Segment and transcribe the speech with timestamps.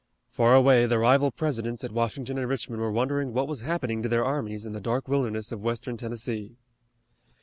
[0.31, 4.09] Far away the rival Presidents at Washington and Richmond were wondering what was happening to
[4.09, 6.57] their armies in the dark wilderness of Western Tennessee.